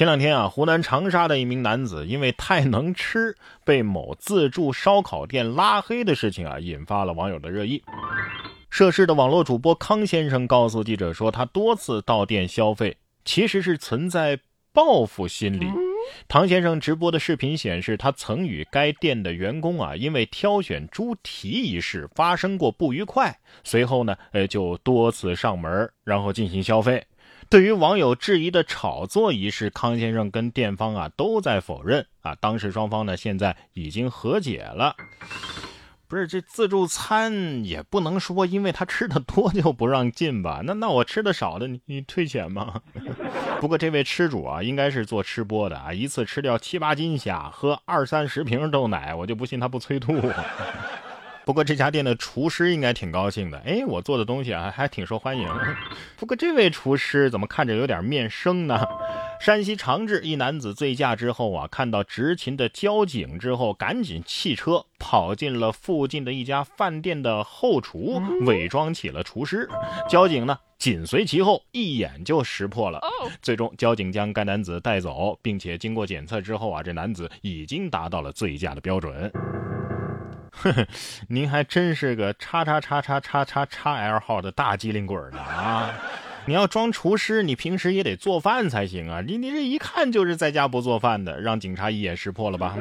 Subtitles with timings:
[0.00, 7.82] 前两天啊，湖南长沙的一名男子因为太能吃，被某自助烧烤店拉黑的事情啊，引发了网友的热议。
[8.70, 14.40] 涉事的网络主播康先生告诉记者说，他多次到店消费，其实是存在
[14.72, 15.66] 报复心理。
[16.26, 27.04] 唐先生直播的视频显示，他曾与该店的员工啊，因为挑选猪蹄一事发生过不愉快，随后呢，呃，就多次上门，然后进行消费。
[27.50, 32.32] 对于网友质疑的炒作一事，康先生跟店方啊都在否认啊。
[32.36, 34.94] 当事双方呢现在已经和解了。
[36.06, 40.60] 不是这自助餐也不能说因为他吃的多就不让进吧？
[40.64, 42.80] 那那我吃的少的你你退钱吗？
[43.60, 50.14] 不过这位吃主啊应该是做吃播的啊，一次吃掉七八斤虾，喝二三十瓶豆奶，我就不信他不催吐。
[51.50, 55.48] 不过这家店的厨师应该挺高兴的，哎，我做的东西啊还挺受欢迎。
[56.16, 58.86] 不过这位厨师怎么看着有点面生呢？
[59.40, 69.68] 山西长治一男子醉驾之后啊，看到执勤的交警之后，赶紧弃车跑进了附近的一家饭店的后厨，伪装起了厨师。
[70.08, 73.00] 交警呢紧随其后，一眼就识破了。
[73.42, 79.32] 最终交警将该男子带走，并且经过检测之后啊，这男子已经达到了醉驾的标准。
[80.50, 80.86] 呵呵，
[81.28, 85.90] 您还真是个叉叉叉叉叉叉叉 L 号的大机灵鬼呢啊！
[86.46, 89.20] 你要装厨师，你平时也得做饭才行啊！
[89.20, 92.76] 你你这一看就是在家不做饭的，让警察一眼识破了吧？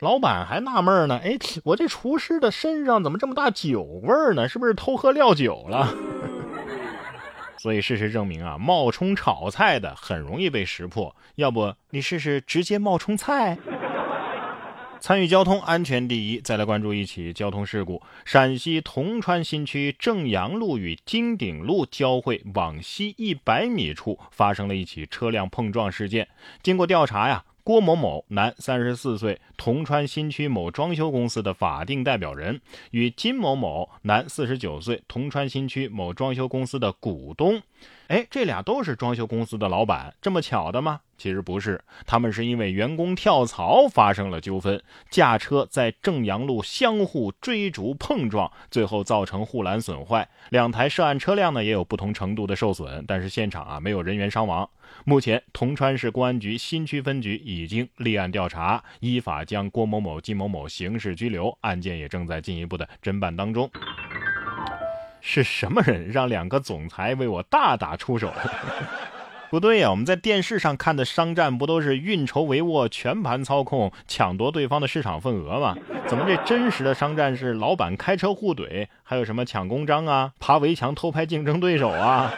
[0.00, 4.48] 老板还纳闷呢，哎，我这厨师的身上怎么这么大酒味呢？
[4.48, 5.88] 是不是偷喝料酒了？
[7.58, 11.16] 所以事实证明啊，冒充炒菜的很容易被识破。
[11.36, 13.56] 要不你试试直接冒充菜？
[15.06, 18.02] 参与交通安全第一，再来关注一起交通事故。
[18.24, 26.26] 陕西铜川新区正阳路与金鼎路交汇往西一百米处发生了一起车辆碰撞事件。
[26.60, 27.44] 经过调查呀。
[27.62, 32.60] 郭某某，男，三十四岁，铜川新区某装修公司的法定代表人，
[32.92, 37.60] 与金某某，男，四十九岁，铜川新区某装修公司的股东。
[38.08, 41.00] 哎，这俩都是装修公司的老板，这么巧的吗？
[41.18, 50.28] 其实不是，他们是因为员工跳槽发生了纠纷，驾车在正阳路相互追逐碰撞，最后造成护栏损坏。
[50.50, 54.68] 两台涉案车辆呢也有不同程度的受损，但是现场啊没有人员伤亡。
[55.04, 63.70] 目前，铜川市公安局新区分局已经立案调查，依法将郭某某、金某某刑事拘留，案件也正在进一步的侦办当中。
[65.28, 68.32] 是什么人让两个总裁为我大打出手？
[69.50, 75.76] 不对呀，我们在电视上看的商战不都是运筹帷幄、全盘操控、抢夺对方的市场份额吗？
[76.06, 82.32] 怎么这真实的商战是老板开车互怼，还有什么抢公章啊、爬围墙偷拍竞争对手啊？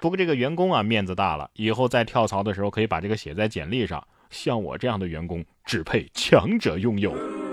[0.00, 4.02] 不过这个员工啊，面子大了，以后再跳槽的时候可以把这个写在简历上。
[4.30, 7.45] 像我这样的员工，只配强者拥有。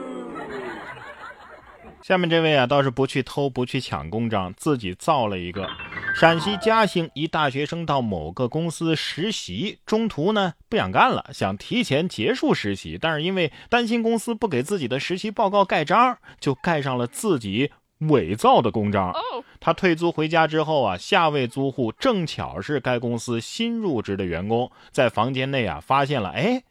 [2.03, 5.69] 下面这位啊，倒是不去偷，不去抢公章，自己造了一个。
[6.13, 17.71] 陕西嘉兴一大学生到某个公司实习，中途呢不想干了，想提前结束实习，但是因为担心公司不给自己的实习报告盖章，就盖上了自己。
[18.09, 19.13] 伪造的公章。
[19.61, 26.63] 他退租回家之后啊，下位租户正巧是该公司新入职的员工，在房间内啊发现了，哎，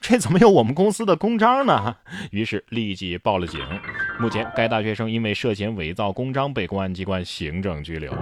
[0.00, 1.96] 这怎么有我们公司的公章呢？
[2.30, 3.60] 于是立即报了警。
[4.20, 8.12] 目前该大学生因为涉嫌伪造公章被公安机关行政拘留。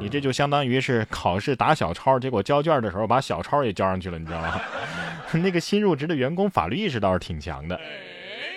[0.00, 4.60] 你这就相当于是考试打小抄，结果交卷的时候把小抄也交上去了，你知道吗？
[5.34, 7.80] 那个新入职的员工法律意识倒是挺强的。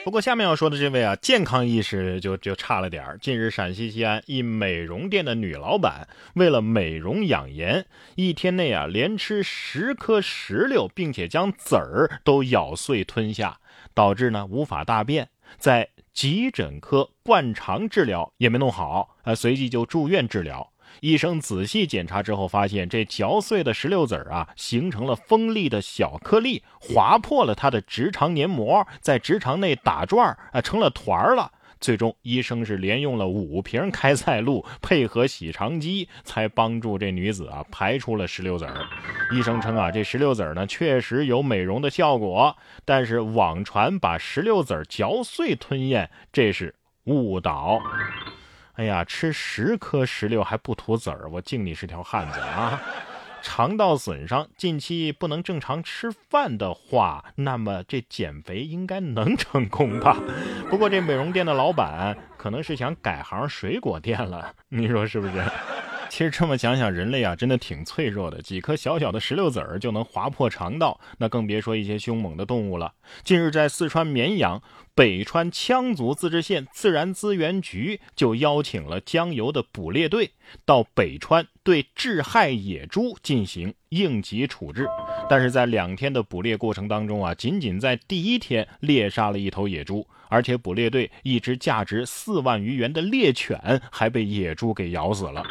[0.03, 3.17] 不过下面要说的这位啊，健康意识就就差了点儿。
[3.19, 13.59] 近日，陕西西安一美容店的女老板为了美容养颜，一天内啊连吃十颗石榴，并且将籽儿都咬碎吞下，
[13.93, 20.71] 导致呢无法大便，在急诊科灌肠治疗也没弄好，啊，随即就住院治疗。
[21.01, 31.51] 医生仔细检查之后，发现这嚼碎的石榴籽啊，形成了锋利的小颗粒，划破了他的直肠黏膜，在直肠内打转啊，成了团儿了。
[31.79, 38.75] 最终，医生是连用了五瓶开塞露，配合洗肠机，才帮助这女子啊排出了石榴籽儿。
[39.31, 42.55] 医生称啊，这石榴籽儿呢确实有美容的效果，
[42.85, 46.73] 但是网传把石榴籽儿嚼碎吞咽，这是
[47.05, 47.79] 误导。
[48.73, 52.81] 哎呀，吃十颗石榴还不吐籽儿，我敬你是条汉子啊！
[53.47, 60.17] 肠道损伤，近期不能正常吃饭的话，那么这减肥应该能成功吧？
[60.67, 65.43] 不过这美容店的老板可能是想改行水果店了，你说是不是？
[66.09, 72.93] 其实这么想想，人类啊，真的挺脆弱的，几颗小小的石榴籽儿就能划破肠道，那更别说一些凶猛的动物了。
[73.23, 74.61] 近日，在四川绵阳
[74.93, 80.31] 北川羌族自治县自然资源局就邀请了江油的捕猎队
[80.65, 84.87] 到北川对致害野猪进行应急处置。
[85.29, 95.43] 但是在两天的捕猎过程当中啊，仅仅在第一天猎杀了一头野猪，而且捕猎队一只价值四万余元的猎犬还被野猪给咬死了。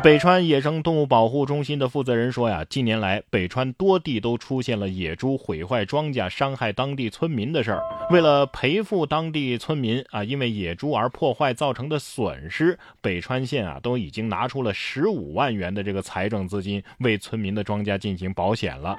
[0.00, 7.82] 北川野生动物保护中心的负责人说呀，近年来北川多地都出现了野猪毁坏庄稼、伤害当地村民的事儿。
[8.10, 18.96] 为了赔付当地村民啊，因为野猪而破坏造成的损失，北川县啊都已经拿出了十五万元的这个财政资金，为村民的庄稼进行保险了。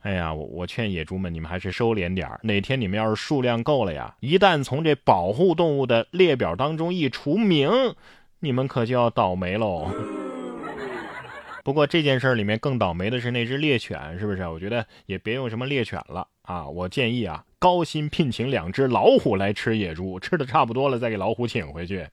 [0.00, 2.40] 哎呀，我我劝野猪们，你们还是收敛点儿。
[2.42, 7.94] 哪天你们要是数量够了呀，一旦从这保护动物的列表当中一除名。
[8.44, 9.88] 你们可就要倒霉喽！
[11.62, 14.44] 不过这件事里面更倒霉的是那只猎犬，是不是？
[14.48, 16.66] 我觉得也别用什么猎犬了啊！
[16.66, 22.08] 我建议啊，高薪聘请两只老虎来吃野猪，吃的差不多了再给老虎请回去。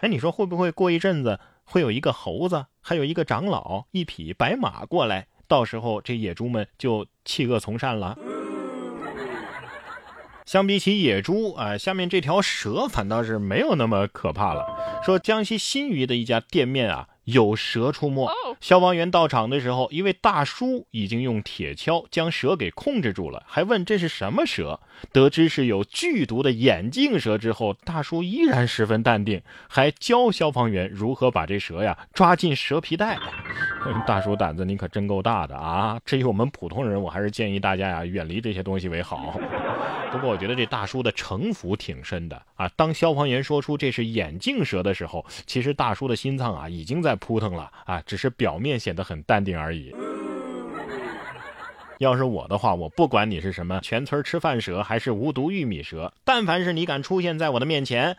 [0.00, 5.26] 哎，你说会不会过一阵子会有一个猴子，还有一个长老，一匹白马过来？
[5.46, 8.16] 到时候这野猪们就弃恶从善了。
[10.46, 14.64] 相比起野猪啊，下面这条蛇反倒是没有那么可怕了。
[15.04, 17.08] 说江西新余的一家店面啊。
[17.26, 24.78] 有蛇出没，消防员到场的时候，一位大叔已经用铁锹将蛇给控制住了，还问这是什么蛇。
[25.10, 33.18] 得知是有剧毒的眼镜蛇之后，大叔依然十分淡定，还教消防员如何把这蛇呀抓进蛇皮袋。
[34.06, 35.98] 大叔胆子你可真够大的啊！
[36.04, 39.36] 至于我们普通人，我还是建议大家呀远离这些东西为好。
[40.12, 42.68] 不过我觉得这大叔的城府挺深的啊！
[42.76, 49.94] 当消防员说出这是眼镜蛇的时候，其实大叔的心脏啊已经在扑腾了啊，只是表面显得很淡定而已。
[51.98, 58.16] 要是我的话，我不管你是什么全村吃饭蛇还是无毒玉米蛇，但凡是你敢出现在我的面前，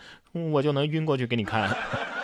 [0.52, 1.76] 我就能晕过去给你看。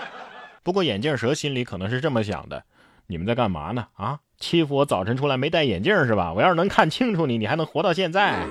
[0.61, 2.63] 不过眼镜蛇心里可能是这么想的：
[3.07, 3.87] 你们在干嘛呢？
[3.95, 6.33] 啊，欺负我早晨出来没戴眼镜是吧？
[6.33, 8.45] 我要是能看清楚你，你还能活到现在？